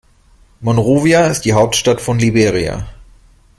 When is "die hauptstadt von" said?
1.45-2.17